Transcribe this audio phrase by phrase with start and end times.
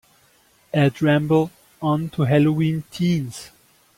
[0.73, 3.51] Add ramble on to Halloween Teens